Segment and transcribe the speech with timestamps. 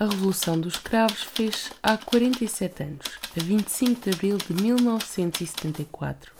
[0.00, 3.06] A Revolução dos Cravos fez há 47 anos,
[3.36, 6.30] a 25 de abril de 1974.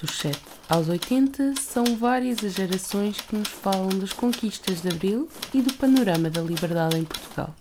[0.00, 0.38] Dos 7
[0.68, 5.74] aos 80, são várias as gerações que nos falam das conquistas de Abril e do
[5.74, 7.52] panorama da liberdade em Portugal.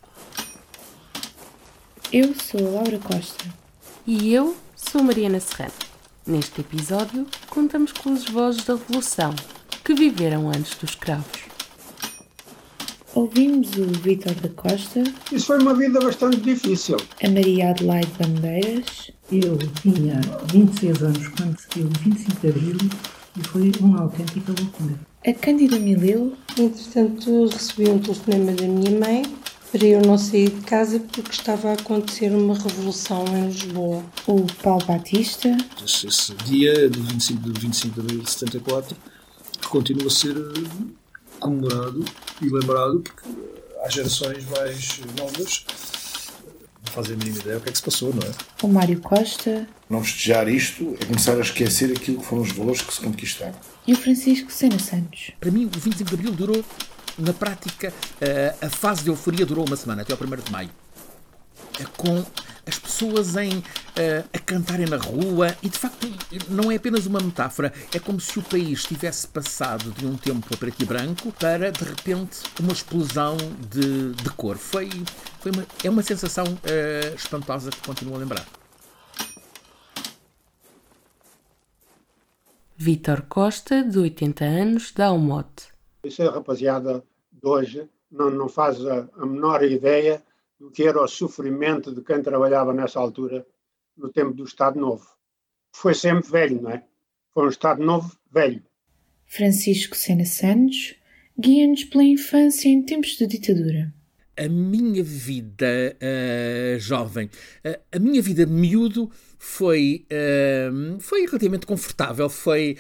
[2.14, 3.46] Eu sou Laura Costa.
[4.06, 5.74] E eu sou Mariana Serrano.
[6.28, 9.34] Neste episódio, contamos com as vozes da Revolução
[9.84, 11.55] que viveram antes dos cravos.
[13.16, 15.02] Ouvimos o Vítor da Costa,
[15.32, 16.98] Isso foi uma vida bastante difícil.
[17.24, 20.20] a Maria Adelaide Bandeiras, Eu tinha
[20.52, 22.78] 26 anos quando se deu o 25 de Abril
[23.38, 25.00] e foi uma autêntica loucura.
[25.26, 29.24] a Cândida Mileu, Entretanto, recebi um telefonema da minha mãe
[29.72, 34.04] para eu não sair de casa porque estava a acontecer uma revolução em Lisboa.
[34.28, 38.96] o Paulo Batista, esse, esse dia do 25, do 25 de abril de 74
[39.62, 40.86] que continua a ser eh,
[41.40, 42.04] comemorado
[42.42, 47.62] e lembrado porque eh, há gerações mais novas eh, não fazem a mínima ideia o
[47.62, 48.32] que é que se passou, não é?
[48.64, 52.82] o Mário Costa Não festejar isto é começar a esquecer aquilo que foram os valores
[52.82, 53.56] que se conquistaram.
[53.88, 55.32] e o Francisco Sena Santos.
[55.40, 56.64] Para mim, o 25 de Abril durou,
[57.18, 60.70] na prática, eh, a fase de euforia durou uma semana, até ao 1 de Maio.
[61.80, 62.24] Eh, Com
[62.68, 63.64] as pessoas em,
[63.96, 66.08] eh, a cantarem na rua, e de facto
[66.50, 70.48] não é apenas uma metáfora, é como se o país tivesse passado de um tempo
[70.54, 73.38] a preto e branco para, de repente, uma explosão
[73.70, 74.58] de, de cor.
[74.58, 74.90] Foi,
[75.40, 78.46] foi uma, é uma sensação eh, espantosa que continuo a lembrar.
[82.78, 85.68] Vítor Costa, de 80 anos, dá o mote.
[86.04, 90.22] Isso a rapaziada de hoje não, não faz a, a menor ideia
[90.60, 93.46] do que era o sofrimento de quem trabalhava nessa altura,
[93.98, 95.06] no tempo do Estado Novo.
[95.74, 96.84] Foi sempre velho, não é?
[97.34, 98.64] Foi um Estado Novo velho.
[99.26, 100.96] Francisco Sena Santos
[101.38, 103.94] guia-nos pela infância em tempos de ditadura.
[104.38, 107.30] a minha vida eh, jovem,
[107.64, 112.30] eh, a minha vida de miúdo foi, eh, foi relativamente confortável.
[112.30, 112.78] Foi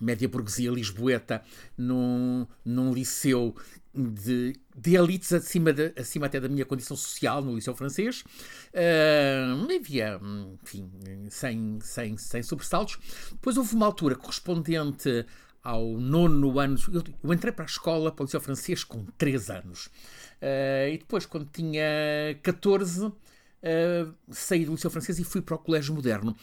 [0.00, 1.42] média burguesia lisboeta
[1.76, 3.54] num, num liceu
[3.96, 8.24] de, de elites acima, de- acima até da minha condição social, no liceu francês.
[8.72, 9.44] Eh,
[9.78, 10.20] havia,
[10.62, 10.90] enfim,
[11.30, 12.98] sem, sem, sem sobressaltos.
[13.32, 15.24] Depois houve uma altura correspondente
[15.62, 16.76] ao nono ano.
[16.92, 19.88] Eu, eu entrei para a escola, para o liceu francês, com 3 anos.
[20.40, 21.82] Eh, e depois, quando tinha
[22.42, 23.12] 14,
[23.62, 26.36] eh, saí do liceu francês e fui para o colégio moderno.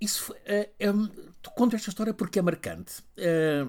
[0.00, 0.88] Isso eh, é,
[1.54, 3.02] conto esta história porque é marcante.
[3.16, 3.66] Eh,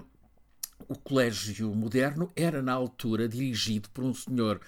[0.88, 4.60] o Colégio Moderno era, na altura, dirigido por um senhor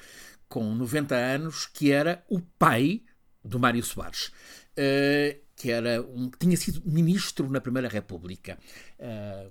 [0.49, 3.03] com 90 anos que era o pai
[3.45, 4.31] do Mário Soares,
[4.77, 8.59] eh, que era um, tinha sido ministro na Primeira República,
[8.99, 9.49] eh,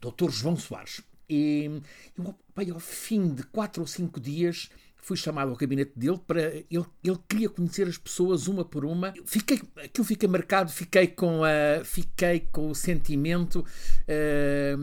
[0.00, 0.30] Dr.
[0.30, 1.02] João Soares.
[1.28, 1.82] E,
[2.16, 6.18] e o pai, ao fim de quatro ou cinco dias, fui chamado ao gabinete dele
[6.26, 9.14] para ele, ele queria conhecer as pessoas uma por uma.
[9.24, 13.64] Fiquei, aquilo fiquei marcado, fiquei com a, fiquei com o sentimento.
[14.08, 14.76] eh,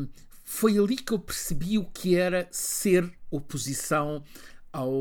[0.53, 4.23] foi ali que eu percebi o que era ser oposição
[4.71, 4.93] ao,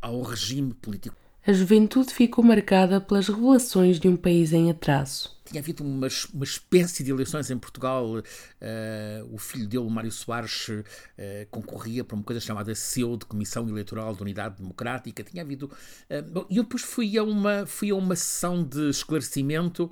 [0.00, 1.14] ao regime político.
[1.46, 5.30] A juventude ficou marcada pelas revelações de um país em atraso.
[5.44, 8.20] Tinha havido uma, uma espécie de eleições em Portugal.
[8.60, 10.68] eh, o filho dele, o Mário Soares,
[11.16, 15.22] eh, concorria para uma coisa chamada CEU, de Comissão Eleitoral de Unidade Democrática.
[15.22, 15.70] Tinha havido.
[16.08, 19.88] eh, bom, e eu depois fui a uma, fui a uma sessão de esclarecimento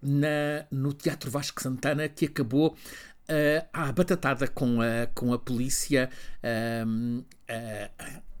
[0.00, 2.74] na, no Teatro Vasco Santana que acabou
[3.28, 6.08] eh, à batatada com a, com a polícia
[6.42, 6.84] eh,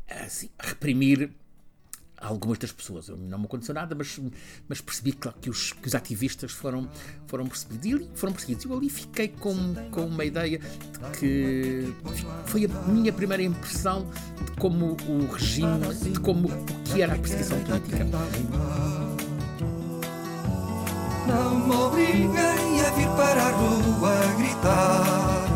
[0.08, 1.30] assim, a reprimir
[2.20, 3.08] algumas das pessoas.
[3.08, 4.18] Não me aconteceu nada, mas,
[4.68, 6.88] mas percebi que, que, os, que os ativistas foram,
[7.26, 8.08] foram perseguidos.
[8.14, 8.64] Foram perseguidos.
[8.64, 11.94] Eu ali fiquei com, com uma ideia de que
[12.46, 14.10] foi a minha primeira impressão
[14.44, 18.06] de como o regime, de como o que era a perseguição política.
[21.28, 25.48] Não me obriguem a vir para a rua gritar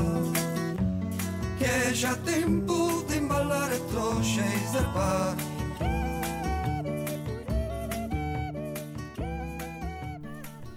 [1.57, 5.37] Que é já tempo de embalar a trouxa e zarpar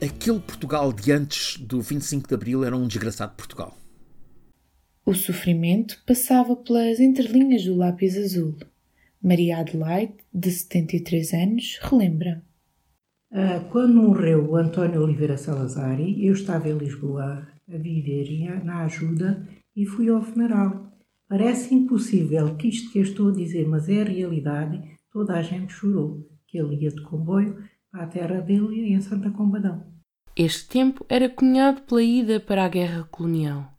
[0.02, 3.78] Aquele Portugal de antes do 25 de Abril era um desgraçado Portugal.
[5.06, 8.56] O sofrimento passava pelas entrelinhas do lápis azul.
[9.22, 12.44] Maria Adelaide, de 73 anos, relembra.
[13.32, 19.48] Ah, quando morreu o António Oliveira Salazari, eu estava em Lisboa a viver na ajuda
[19.76, 20.92] e fui ao funeral.
[21.28, 24.82] Parece impossível que isto que eu estou a dizer, mas é a realidade.
[25.12, 29.32] Toda a gente chorou que ele ia de comboio para a terra dele em Santa
[29.32, 29.86] Combadão.
[30.36, 33.74] Este tempo era cunhado pela ida para a guerra colonial.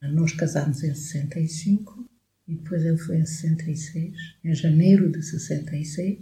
[0.00, 2.08] Nós casámos em 65,
[2.46, 4.14] e depois ele foi em 66,
[4.44, 6.20] em janeiro de 66,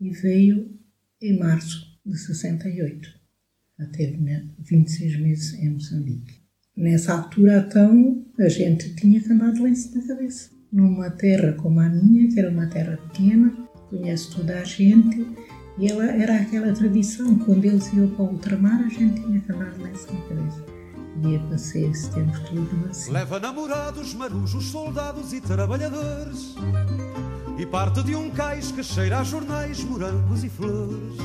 [0.00, 0.77] e veio
[1.20, 3.08] em março de 68.
[3.78, 4.18] Já teve
[4.58, 6.42] 26 meses em Moçambique.
[6.76, 10.50] Nessa altura, então, a gente tinha que andar de lenço na cabeça.
[10.72, 13.50] Numa terra como a minha, que era uma terra pequena,
[13.88, 15.26] conhece toda a gente,
[15.78, 19.52] e ela era aquela tradição, quando eles iam para o ultramar, a gente tinha que
[19.52, 20.64] andar de lenço na cabeça.
[21.24, 23.10] E eu passei esse tempo todo assim.
[23.10, 26.54] Leva namorados, marujos, soldados e trabalhadores
[27.58, 31.16] E parte de um cais que cheira a jornais, morangos e flores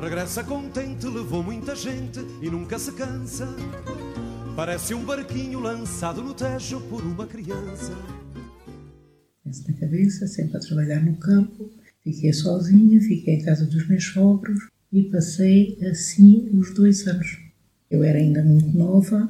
[0.00, 3.48] Regressa contente, levou muita gente e nunca se cansa
[4.54, 7.92] Parece um barquinho lançado no tejo por uma criança
[9.44, 11.68] Lenço na cabeça, sempre a trabalhar no campo.
[12.04, 17.38] Fiquei sozinha, fiquei em casa dos meus sogros e passei assim os dois anos.
[17.90, 19.28] Eu era ainda muito nova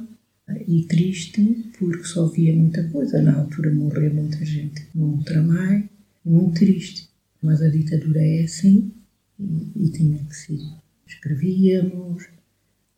[0.67, 3.19] e triste porque só via muita coisa.
[3.19, 5.83] Na altura morreu muita gente no ultramar
[6.25, 7.09] e muito triste.
[7.41, 8.93] Mas a ditadura é assim
[9.39, 10.59] e, e tinha que ser.
[11.05, 12.27] Escrevíamos,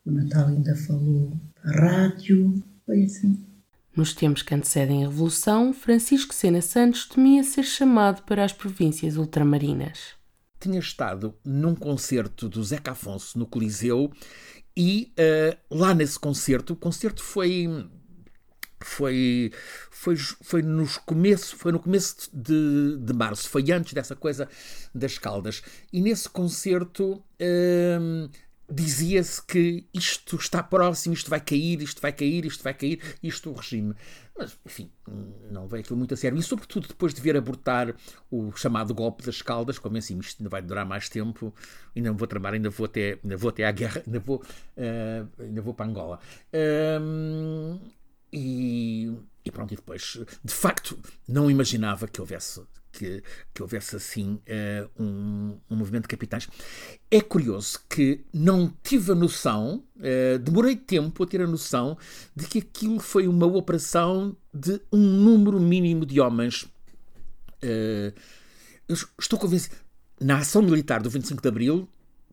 [0.04, 1.32] o Natal ainda falou
[1.64, 3.44] a rádio, foi assim.
[3.96, 9.16] Nos tempos que antecedem a Revolução, Francisco Sena Santos temia ser chamado para as províncias
[9.16, 10.14] ultramarinas.
[10.60, 14.12] Tinha estado num concerto do Zeca Afonso no Coliseu
[14.76, 17.66] e uh, lá nesse concerto, o concerto foi
[18.80, 19.50] foi
[19.90, 24.48] foi foi nos começo foi no começo de, de março foi antes dessa coisa
[24.94, 25.62] das caldas
[25.92, 28.30] e nesse concerto uh,
[28.68, 33.50] dizia-se que isto está próximo, isto vai cair, isto vai cair, isto vai cair, isto
[33.50, 33.94] o regime.
[34.36, 34.90] Mas, enfim,
[35.50, 36.36] não veio aquilo muito a sério.
[36.36, 37.94] E, sobretudo, depois de ver abortar
[38.30, 41.54] o chamado golpe das caldas, como assim, isto ainda vai durar mais tempo,
[41.94, 44.42] ainda vou tramar, ainda vou até, ainda vou até à guerra, ainda vou,
[44.76, 46.18] uh, ainda vou para Angola.
[47.00, 47.78] Um,
[48.38, 49.10] e,
[49.46, 52.60] e pronto, e depois, de facto, não imaginava que houvesse
[52.92, 53.22] que,
[53.52, 56.48] que houvesse assim uh, um, um, movimento de capitais.
[57.10, 61.96] É curioso que não tive a noção, uh, demorei tempo a ter a noção
[62.34, 66.64] de que aquilo foi uma operação de um número mínimo de homens.
[67.62, 68.14] Uh,
[69.18, 69.76] estou convencido.
[70.20, 71.88] Na ação militar do 25 de Abril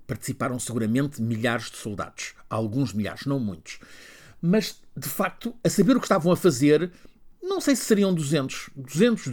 [0.07, 2.33] participaram seguramente milhares de soldados.
[2.50, 3.79] Alguns milhares, não muitos.
[4.45, 6.92] Mas, de facto, a saber o que estavam a fazer,
[7.42, 9.25] não sei se seriam 200, 200,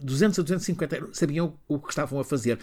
[0.00, 2.60] 200, a 250, sabiam o que estavam a fazer.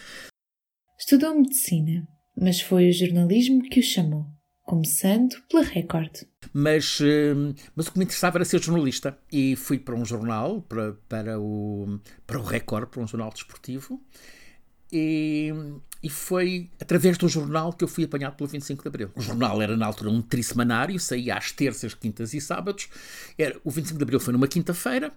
[0.97, 4.25] Estudou medicina, mas foi o jornalismo que o chamou,
[4.61, 6.21] começando pela Record.
[6.53, 10.61] Mas, hum, mas o que me interessava era ser jornalista e fui para um jornal,
[10.61, 14.01] para, para, o, para o Record, para um jornal desportivo.
[14.93, 15.51] E,
[16.03, 19.11] e foi através do jornal que eu fui apanhado pelo 25 de Abril.
[19.15, 22.89] O jornal era na altura um trissemanário, saía às terças, quintas e sábados.
[23.37, 25.13] Era, o 25 de Abril foi numa quinta-feira.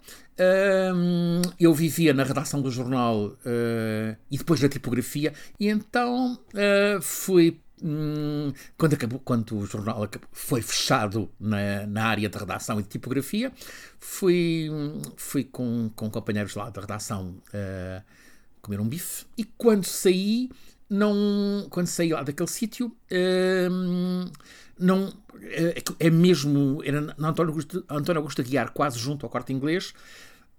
[1.59, 7.59] Eu vivia na redação do jornal uh, e depois na tipografia, e então uh, fui
[7.83, 12.89] hum, quando, acabou, quando o jornal foi fechado na, na área de redação e de
[12.91, 13.53] tipografia,
[13.99, 14.69] fui,
[15.17, 18.03] fui com, com companheiros lá da redação uh,
[18.65, 19.27] comer um bife.
[19.37, 20.51] E quando saí,
[20.89, 22.95] não, quando saí lá daquele sítio,
[23.71, 24.25] hum,
[24.79, 29.53] não é, é, mesmo era na António Augusto, António Augusto Guiar, quase junto ao corte
[29.53, 29.95] inglês.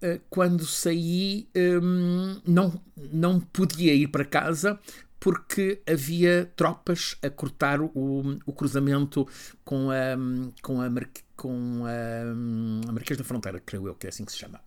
[0.03, 2.82] Uh, quando saí, um, não,
[3.13, 4.77] não podia ir para casa
[5.20, 9.27] porque havia tropas a cortar o, o cruzamento
[9.63, 10.15] com a,
[10.62, 10.89] com a,
[11.36, 14.60] com a, a Marquês da Fronteira, creio eu que é assim que se chama.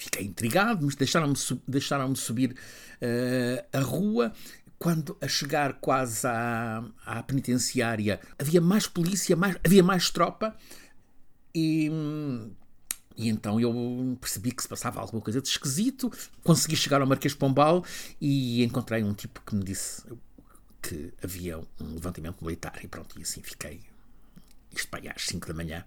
[0.00, 1.34] Fiquei intrigado, mas deixaram-me
[1.68, 4.32] deixaram subir uh, a rua.
[4.78, 10.56] Quando a chegar quase à, à penitenciária, havia mais polícia, mais, havia mais tropa.
[11.54, 11.90] E,
[13.14, 16.10] e então eu percebi que se passava alguma coisa de esquisito.
[16.42, 17.84] Consegui chegar ao Marquês Pombal
[18.18, 20.02] e encontrei um tipo que me disse
[20.80, 22.82] que havia um levantamento militar.
[22.82, 23.82] E pronto, e assim fiquei.
[24.74, 25.84] Isto para às 5 da manhã.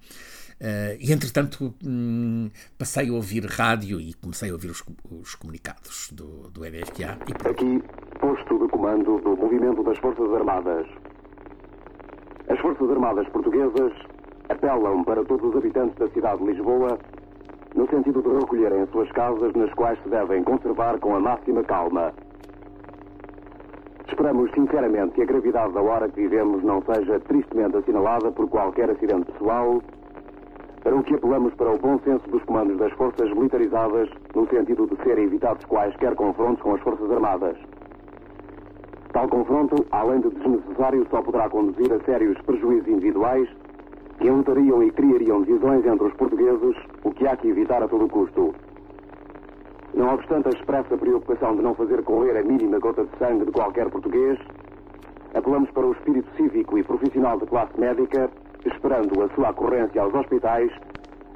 [0.64, 6.10] Uh, e entretanto hum, passei a ouvir rádio e comecei a ouvir os, os comunicados
[6.14, 7.18] do, do NFA.
[7.28, 7.50] E...
[7.50, 7.84] Aqui,
[8.18, 10.88] posto de comando do movimento das Forças Armadas.
[12.48, 13.92] As Forças Armadas portuguesas
[14.48, 16.98] apelam para todos os habitantes da cidade de Lisboa
[17.76, 22.14] no sentido de recolherem suas casas nas quais se devem conservar com a máxima calma.
[24.08, 28.90] Esperamos sinceramente que a gravidade da hora que vivemos não seja tristemente assinalada por qualquer
[28.90, 29.82] acidente pessoal
[30.84, 34.86] para o que apelamos para o bom senso dos comandos das forças militarizadas, no sentido
[34.86, 37.58] de serem evitados quaisquer confrontos com as Forças Armadas.
[39.14, 43.48] Tal confronto, além de desnecessário, só poderá conduzir a sérios prejuízos individuais
[44.20, 48.10] que lutariam e criariam divisões entre os portugueses, o que há que evitar a todo
[48.10, 48.54] custo.
[49.94, 53.52] Não obstante a expressa preocupação de não fazer correr a mínima gota de sangue de
[53.52, 54.38] qualquer português,
[55.34, 58.30] apelamos para o espírito cívico e profissional de classe médica,
[58.66, 60.72] esperando a sua ocorrência aos hospitais,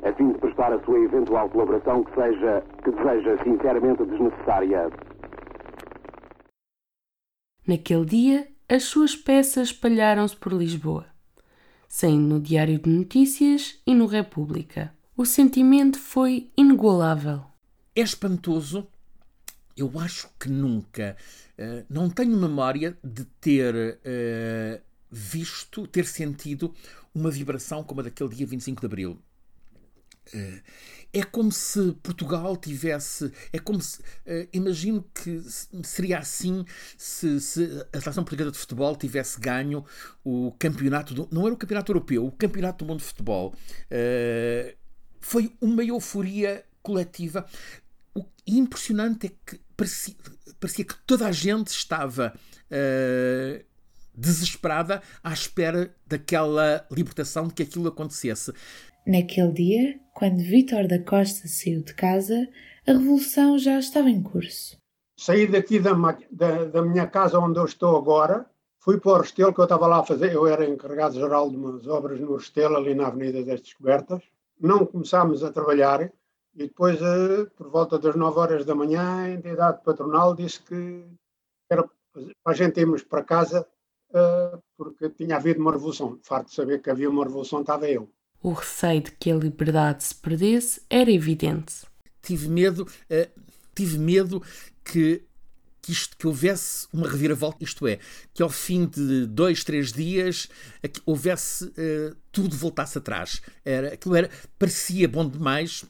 [0.04, 4.90] a fim de prestar a sua eventual colaboração que seja, que deseja sinceramente desnecessária.
[7.66, 11.06] Naquele dia, as suas peças espalharam-se por Lisboa,
[11.88, 14.94] saindo no Diário de Notícias e no República.
[15.16, 17.42] O sentimento foi inigualável.
[17.96, 18.88] É espantoso.
[19.76, 21.18] Eu acho que nunca,
[21.58, 26.74] uh, não tenho memória de ter uh, visto, ter sentido
[27.18, 29.20] uma vibração como a daquele dia 25 de Abril.
[30.34, 30.62] Uh,
[31.14, 33.32] é como se Portugal tivesse.
[33.52, 34.00] É como se.
[34.00, 35.42] Uh, imagino que
[35.84, 36.66] seria assim
[36.98, 39.86] se, se, a Seleção Portuguesa de Futebol tivesse ganho
[40.24, 41.14] o campeonato.
[41.14, 43.54] Do, não era o campeonato europeu, o campeonato do mundo de futebol.
[43.86, 44.76] Uh,
[45.20, 47.46] foi uma euforia coletiva.
[48.14, 50.16] O impressionante é que parecia,
[50.60, 52.34] parecia que toda a gente estava.
[52.70, 53.67] Uh,
[54.18, 58.52] desesperada à espera daquela libertação, de que aquilo acontecesse.
[59.06, 62.50] Naquele dia, quando Vítor da Costa saiu de casa,
[62.88, 64.78] a revolução já estava em curso.
[65.18, 65.94] Saí daqui da,
[66.32, 68.46] da, da minha casa onde eu estou agora,
[68.80, 71.88] fui para o Restelo, que eu estava lá a fazer, eu era encarregado-geral de umas
[71.88, 74.22] obras no Restelo, ali na Avenida das Descobertas.
[74.60, 76.12] Não começámos a trabalhar
[76.56, 81.06] e depois, eh, por volta das 9 horas da manhã, a entidade patronal disse que
[81.70, 81.84] era
[82.44, 83.68] para a gente irmos para casa
[84.78, 86.20] porque tinha havido uma revolução.
[86.24, 88.10] Farto de saber que havia uma revolução, estava eu.
[88.42, 91.86] O receio de que a liberdade se perdesse era evidente.
[92.22, 93.42] Tive medo, uh,
[93.74, 94.42] tive medo
[94.84, 95.28] que
[95.88, 97.98] que, isto, que houvesse uma reviravolta, isto é,
[98.34, 100.50] que ao fim de dois, três dias
[101.06, 103.42] houvesse uh, tudo voltasse atrás.
[103.64, 105.84] Era, aquilo era, parecia bom demais.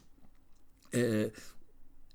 [0.94, 1.32] Uh,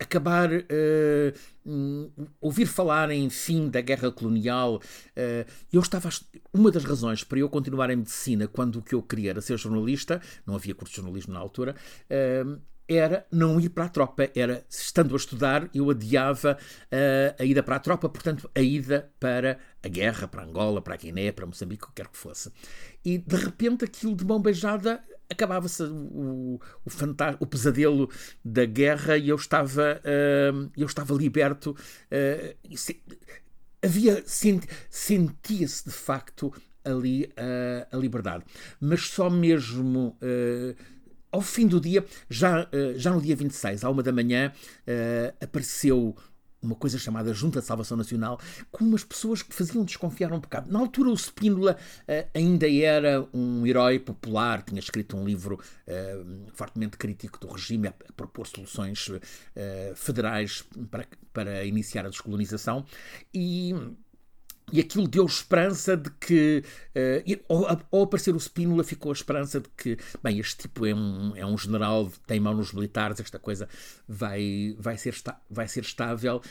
[0.03, 6.09] acabar uh, ouvir falar em fim da guerra colonial uh, eu estava
[6.53, 9.57] uma das razões para eu continuar em medicina quando o que eu queria era ser
[9.57, 11.75] jornalista não havia curso de jornalismo na altura
[12.09, 17.45] uh, era não ir para a tropa, era estando a estudar, eu adiava uh, a
[17.45, 21.31] ida para a tropa, portanto, a ida para a guerra, para Angola, para a Guiné,
[21.31, 22.51] para Moçambique, o que quer que fosse.
[23.03, 26.89] E de repente aquilo de mão beijada acabava-se o, o,
[27.39, 28.09] o pesadelo
[28.43, 31.71] da guerra e eu estava, uh, eu estava liberto.
[31.71, 33.01] Uh, se,
[33.81, 36.53] havia sentia-se de facto
[36.83, 38.43] ali uh, a liberdade,
[38.79, 40.17] mas só mesmo
[41.31, 44.53] ao fim do dia, já, já no dia 26, à uma da manhã,
[45.41, 46.15] apareceu
[46.63, 48.39] uma coisa chamada Junta de Salvação Nacional,
[48.71, 50.71] com umas pessoas que faziam desconfiar um bocado.
[50.71, 56.51] Na altura, o Spínola uh, ainda era um herói popular, tinha escrito um livro uh,
[56.53, 59.19] fortemente crítico do regime, a, a propor soluções uh,
[59.95, 62.85] federais para, para iniciar a descolonização,
[63.33, 63.73] e
[64.73, 66.63] e aquilo deu esperança de que,
[66.97, 70.95] uh, ao, ao, aparecer o Spínola, ficou a esperança de que, bem, este tipo é
[70.95, 73.69] um, é um general, tem mão nos militares, esta coisa
[74.07, 75.13] vai, vai, ser,
[75.47, 76.41] vai ser estável.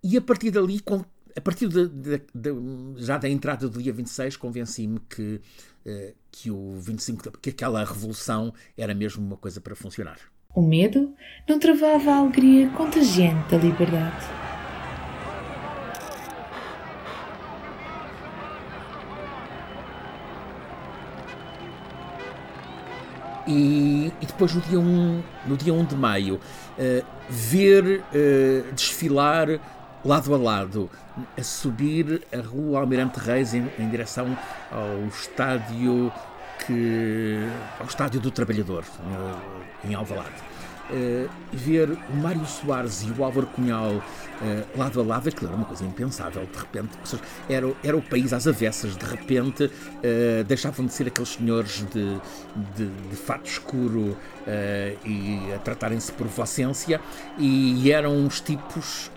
[0.00, 1.04] E a partir dali, com,
[1.36, 2.50] a partir de, de, de,
[2.98, 5.40] já da entrada do dia 26, convenci-me que,
[5.84, 10.18] uh, que, o 25, que aquela revolução era mesmo uma coisa para funcionar.
[10.54, 11.12] O medo
[11.48, 14.24] não travava a alegria contagiante da liberdade.
[23.52, 29.60] E, e, depois no dia 1, no dia 1 de maio, uh, ver uh, desfilar
[30.04, 30.90] lado a lado,
[31.38, 34.36] a subir a rua Almirante Reis em, em direção
[34.70, 36.10] ao estádio
[36.66, 37.38] que
[37.78, 38.84] ao estádio do Trabalhador
[39.84, 40.51] em Alvalade
[40.90, 45.56] uh, ver o Mário Soares e o Álvaro Cunhal uh, lado a lado, aquilo era
[45.56, 46.46] uma coisa impensável.
[46.46, 46.90] De repente,
[47.48, 52.20] era, era o país às avessas, de repente uh, deixavam de ser aqueles senhores de,
[52.76, 54.16] de, de fato escuro
[55.04, 57.00] e a tratarem-se por vocência
[57.38, 59.10] e eram uns tipos.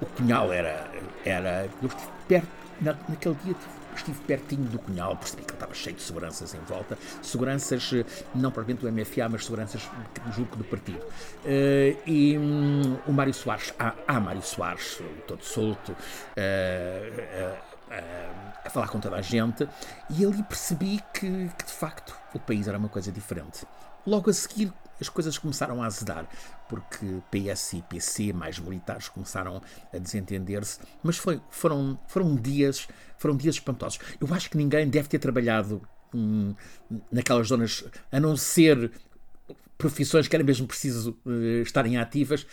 [0.00, 0.90] o Cunhal era.
[1.24, 2.48] era eu estive perto,
[2.80, 3.54] na, naquele dia
[3.98, 8.04] estive pertinho do Cunhal, percebi que ele estava cheio de seguranças em volta, seguranças eh,
[8.34, 9.88] não propriamente do MFA, mas seguranças
[10.34, 11.02] julgo do partido.
[11.44, 17.58] Uh, e um, o Mário Soares, há, há Mário Soares, todo solto, uh, uh,
[18.64, 19.68] a falar com toda a gente,
[20.10, 23.66] e ali percebi que, que de facto o país era uma coisa diferente.
[24.06, 26.28] Logo a seguir, as coisas começaram a azedar,
[26.68, 29.62] porque PS e PC, mais militares, começaram
[29.92, 32.86] a desentender-se, mas foi, foram, foram dias
[33.18, 33.98] foram dias espantosos.
[34.20, 35.82] Eu acho que ninguém deve ter trabalhado
[36.14, 36.54] hum,
[37.10, 38.92] naquelas zonas, a não ser
[39.76, 42.46] profissões que era mesmo preciso uh, estarem ativas.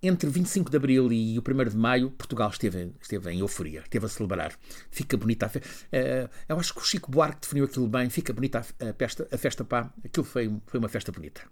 [0.00, 4.06] Entre 25 de Abril e o 1 de Maio, Portugal esteve, esteve em euforia, esteve
[4.06, 4.52] a celebrar.
[4.90, 5.68] Fica bonita a festa.
[5.68, 8.08] Uh, eu acho que o Chico Buarque definiu aquilo bem.
[8.08, 9.92] Fica bonita a festa, a festa pá.
[10.04, 11.42] Aquilo foi, foi uma festa bonita.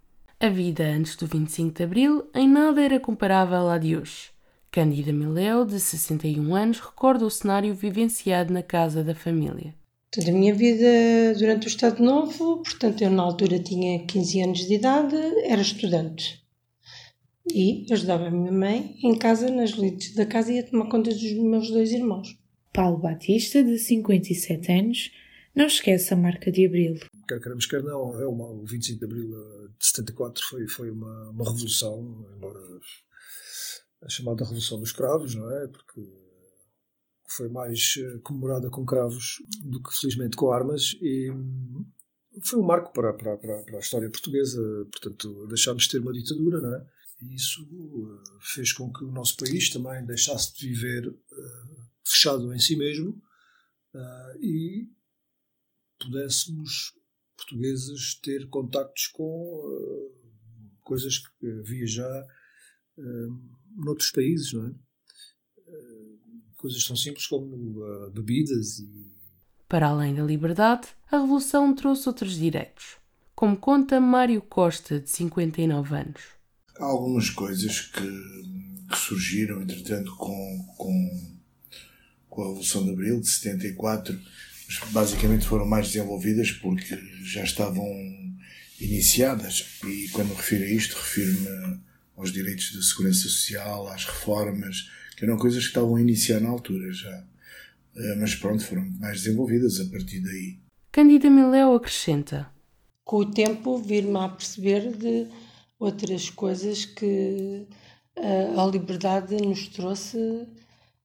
[0.41, 4.31] A vida antes do 25 de Abril em nada era comparável à de hoje.
[4.71, 9.75] Cândida Mileu, de 61 anos, recorda o cenário vivenciado na casa da família.
[10.13, 14.59] Toda a minha vida durante o Estado Novo, portanto, eu na altura tinha 15 anos
[14.61, 16.41] de idade, era estudante.
[17.53, 21.11] E ajudava a minha mãe em casa, nas lides da casa e a tomar conta
[21.11, 22.39] dos meus dois irmãos.
[22.73, 25.11] Paulo Batista, de 57 anos,
[25.53, 26.95] não esquece a marca de Abril.
[27.29, 31.31] Quer queremos, quer não, é uma, o 25 de Abril de 74 foi, foi uma,
[31.31, 32.59] uma revolução, embora
[34.03, 35.67] a chamada Revolução dos Cravos, não é?
[35.69, 36.01] Porque
[37.29, 41.31] foi mais eh, comemorada com cravos do que felizmente com armas e
[42.43, 44.61] foi um marco para, para, para, para a história portuguesa.
[44.91, 46.87] Portanto, deixámos de ter uma ditadura, não é?
[47.21, 52.55] E isso eh, fez com que o nosso país também deixasse de viver uh, fechado
[52.55, 53.21] em si mesmo
[54.41, 54.89] e
[55.99, 56.93] pudéssemos,
[57.39, 60.13] portugueses, ter contactos com uh,
[60.83, 62.27] coisas que havia já
[63.77, 64.75] noutros países, não é?
[66.57, 69.17] Coisas tão simples como uh, bebidas e.
[69.69, 72.97] Para além da liberdade, a Revolução trouxe outros direitos,
[73.35, 76.23] como conta Mário Costa, de 59 anos.
[76.79, 81.39] Há algumas coisas que, que surgiram, entretanto, com, com,
[82.29, 84.25] com a Revolução de Abril de 74, mas
[84.91, 87.87] basicamente foram mais desenvolvidas porque já estavam
[88.81, 89.79] iniciadas.
[89.85, 91.81] E quando me refiro a isto, refiro-me
[92.17, 96.49] aos direitos da segurança social, às reformas, que eram coisas que estavam a iniciar na
[96.49, 97.25] altura já.
[97.97, 100.59] Eh, mas pronto, foram mais desenvolvidas a partir daí.
[100.93, 102.51] Cândida Miléu acrescenta.
[103.05, 105.27] Com o tempo, vir-me a perceber de
[105.79, 107.67] outras coisas que
[108.17, 110.47] eh, a liberdade nos trouxe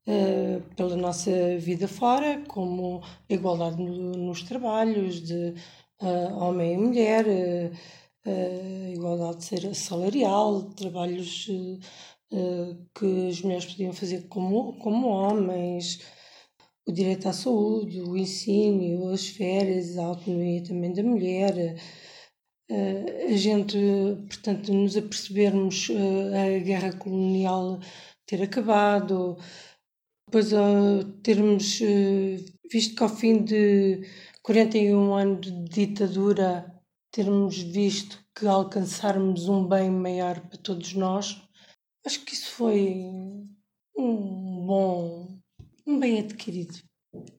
[0.07, 5.53] uh, pela nossa vida fora, como a igualdade no, nos trabalhos de
[6.01, 7.25] uh, homem e mulher,
[8.25, 11.47] uh, igualdade salarial, trabalhos
[12.95, 15.99] que as mulheres podiam fazer como, como homens,
[16.83, 21.75] o direito à saúde, o ensino, as férias, a autonomia também da mulher.
[23.29, 23.77] A gente,
[24.27, 25.91] portanto, nos apercebermos
[26.33, 27.79] a guerra colonial
[28.25, 29.37] ter acabado,
[30.34, 30.50] depois
[31.22, 31.80] termos
[32.72, 34.02] visto que ao fim de
[34.41, 36.74] 41 anos de ditadura
[37.12, 41.39] termos visto que alcançarmos um bem maior para todos nós,
[42.04, 43.06] acho que isso foi
[43.96, 45.38] um bom,
[45.86, 46.80] um bem adquirido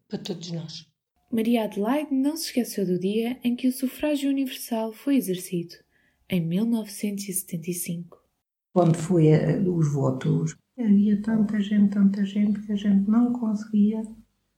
[0.07, 0.87] para todos nós.
[1.33, 5.75] Maria Adelaide não se esqueceu do dia em que o sufrágio universal foi exercido,
[6.31, 8.23] em 1975.
[8.73, 14.03] Quando foi eh, os votos, havia tanta gente, tanta gente que a gente não conseguia.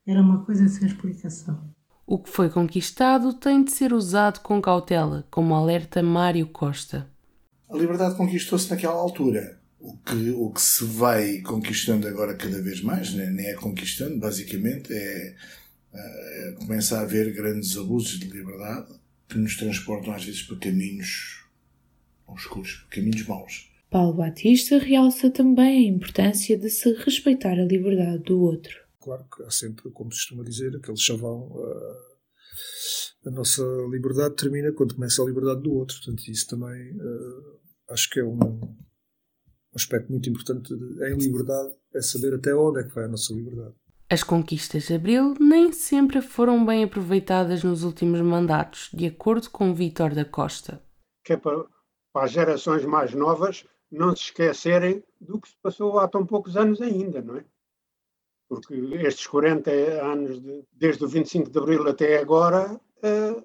[0.07, 1.74] Era uma coisa sem explicação.
[2.07, 7.11] O que foi conquistado tem de ser usado com cautela, como alerta Mário Costa.
[7.68, 9.61] A liberdade conquistou-se naquela altura.
[9.81, 13.29] O que, o que se vai conquistando agora cada vez mais, né?
[13.29, 15.35] nem é conquistando, basicamente, é,
[15.92, 18.92] é começa a haver grandes abusos de liberdade
[19.29, 21.44] que nos transportam às vezes para caminhos
[22.26, 23.75] obscuros, para caminhos maus.
[23.90, 29.44] Paulo Batista realça também a importância de se respeitar a liberdade do outro claro que
[29.44, 31.53] há sempre, como se costuma dizer, aquele chavão.
[31.53, 35.96] Uh, a nossa liberdade termina quando começa a liberdade do outro.
[35.96, 38.77] Portanto, isso também uh, acho que é um, um
[39.77, 43.33] aspecto muito importante de, em liberdade, é saber até onde é que vai a nossa
[43.33, 43.75] liberdade.
[44.09, 49.75] As conquistas de Abril nem sempre foram bem aproveitadas nos últimos mandatos, de acordo com
[49.75, 50.81] Vítor da Costa.
[51.25, 51.64] Que é para,
[52.12, 56.57] para as gerações mais novas não se esquecerem do que se passou há tão poucos
[56.57, 57.44] anos ainda, não é?
[58.49, 63.44] porque estes 40 anos, de, desde o 25 de Abril até agora, uh,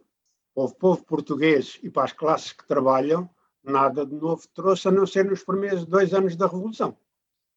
[0.56, 3.30] o povo português e para as classes que trabalham,
[3.64, 6.96] nada de novo trouxe, a não ser nos primeiros dois anos da Revolução.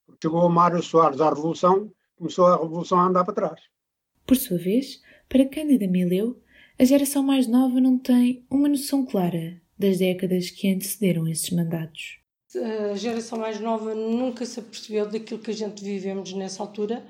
[0.07, 3.61] Porque chegou o Mário Soares à Revolução, começou a Revolução a andar para trás.
[4.27, 6.42] Por sua vez, para Cândida Mileu,
[6.79, 12.23] a geração mais nova não tem uma noção clara das décadas que antecederam esses mandatos.
[12.56, 17.04] A geração mais nova nunca se apercebeu daquilo que a gente vivemos nessa altura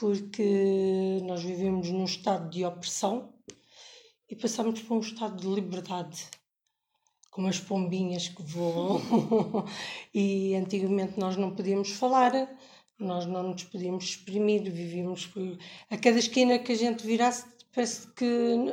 [0.00, 3.34] porque nós vivemos num estado de opressão
[4.30, 6.24] e passamos para um estado de liberdade,
[7.30, 9.02] como as pombinhas que voam.
[10.14, 12.32] e antigamente nós não podíamos falar,
[12.98, 15.58] nós não nos podíamos exprimir, vivíamos por...
[15.90, 17.44] a cada esquina que a gente virasse,
[17.74, 18.24] parece que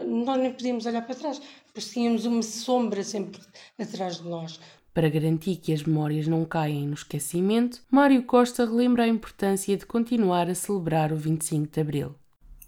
[0.05, 1.41] nós nem podíamos olhar para trás,
[1.75, 3.41] tínhamos uma sombra sempre
[3.77, 4.59] atrás de nós.
[4.97, 9.85] Para garantir que as memórias não caem no esquecimento, Mário Costa relembra a importância de
[9.85, 12.15] continuar a celebrar o 25 de Abril.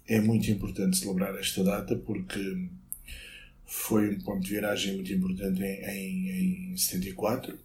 [0.06, 2.38] É muito importante celebrar esta data porque
[3.66, 7.58] foi um ponto de viragem muito importante em, em, em 74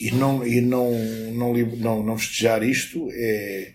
[0.00, 0.90] e não, e não,
[1.32, 3.72] não, não, não festejar isto é,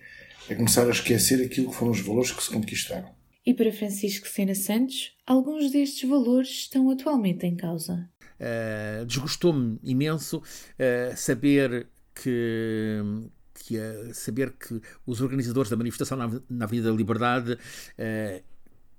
[0.49, 3.15] é começar a esquecer aquilo que foram os valores que se conquistaram.
[3.45, 8.09] E para Francisco Sena Santos, alguns destes valores estão atualmente em causa.
[8.39, 13.01] Uh, Desgostou-me imenso uh, saber que,
[13.53, 17.57] que uh, saber que os organizadores da manifestação na, na Avenida da Liberdade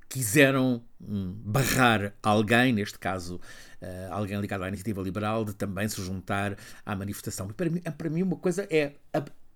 [0.09, 3.37] quiseram um, barrar alguém, neste caso
[3.83, 7.49] uh, alguém ligado à iniciativa liberal, de também se juntar à manifestação.
[7.49, 8.95] Para mim, para mim uma coisa é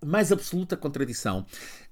[0.05, 1.47] mais absoluta contradição.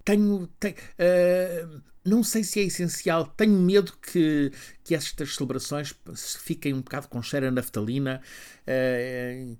[0.04, 0.48] Tenho.
[0.58, 4.50] tenho uh, não sei se é essencial, tenho medo que,
[4.82, 5.94] que estas celebrações
[6.38, 8.22] fiquem um bocado com cheiro a naftalina.
[8.66, 9.56] Uh,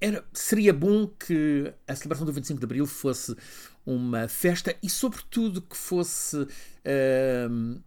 [0.00, 3.36] era, seria bom que a celebração do 25 de Abril fosse
[3.84, 7.82] uma festa e, sobretudo, que fosse uh,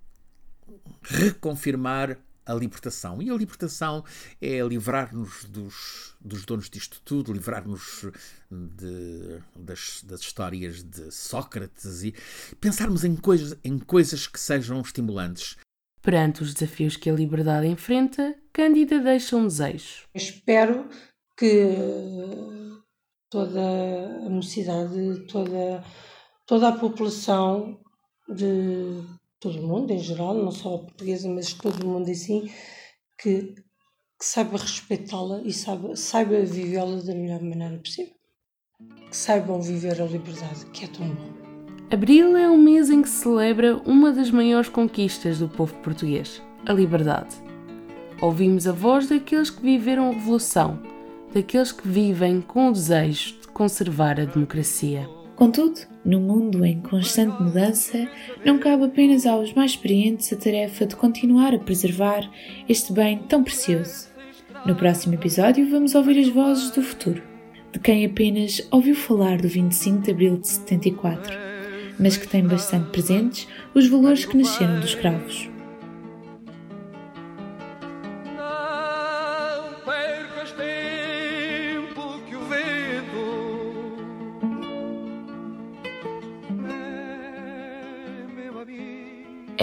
[1.01, 3.21] reconfirmar a libertação.
[3.21, 4.03] E a libertação
[4.41, 8.05] é livrar-nos dos, dos donos disto tudo, livrar-nos
[9.55, 12.13] das, das histórias de Sócrates e
[12.59, 15.57] pensarmos em coisas, em coisas que sejam estimulantes.
[16.01, 20.03] Perante os desafios que a liberdade enfrenta, Cândida deixa um desejo.
[20.13, 20.89] Espero
[21.37, 21.73] que
[23.29, 23.61] toda
[24.25, 25.83] a mocidade, toda,
[26.45, 27.79] toda a população
[28.29, 29.01] de
[29.43, 32.49] todo o mundo em geral, não só a portuguesa, mas todo o mundo assim,
[33.21, 38.13] que, que saiba respeitá-la e saiba, saiba vivê-la da melhor maneira possível.
[39.09, 41.33] Que saibam viver a liberdade, que é tão bom.
[41.91, 46.41] Abril é um mês em que se celebra uma das maiores conquistas do povo português,
[46.65, 47.35] a liberdade.
[48.21, 50.81] Ouvimos a voz daqueles que viveram a Revolução,
[51.33, 55.07] daqueles que vivem com o desejo de conservar a democracia.
[55.35, 58.07] Contudo, no mundo em constante mudança,
[58.43, 62.29] não cabe apenas aos mais experientes a tarefa de continuar a preservar
[62.67, 64.07] este bem tão precioso.
[64.65, 67.21] No próximo episódio, vamos ouvir as vozes do futuro,
[67.71, 71.37] de quem apenas ouviu falar do 25 de abril de 74,
[71.99, 75.52] mas que tem bastante presentes os valores que nasceram dos escravos.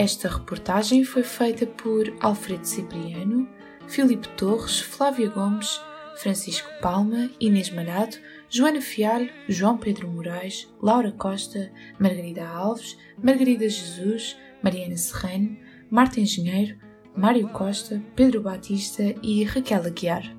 [0.00, 3.46] Esta reportagem foi feita por Alfredo Cipriano,
[3.86, 5.78] Filipe Torres, Flávia Gomes,
[6.16, 8.16] Francisco Palma, Inês Malhado,
[8.48, 15.54] Joana Fialho, João Pedro Moraes, Laura Costa, Margarida Alves, Margarida Jesus, Mariana Serrano,
[15.90, 16.78] Marta Engenheiro,
[17.14, 20.34] Mário Costa, Pedro Batista e Raquel Aguiar.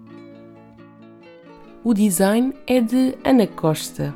[1.83, 4.11] O design é de Ana Costa.